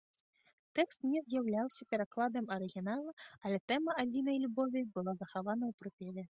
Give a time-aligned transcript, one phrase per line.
[0.77, 3.11] Тэкст не з'яўляўся перакладам арыгінала,
[3.45, 6.23] але тэма адзінай любові была захавана ў прыпеве.